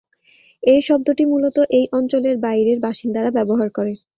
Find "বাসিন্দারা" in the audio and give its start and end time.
2.79-3.29